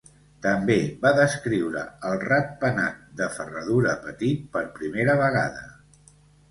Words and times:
També 0.43 0.77
va 1.03 1.11
descriure 1.19 1.83
el 2.11 2.17
Ratpenat 2.25 2.99
de 3.21 3.31
ferradura 3.37 3.95
petit 4.09 4.53
per 4.57 4.69
primera 4.81 5.21
vegada. 5.27 5.67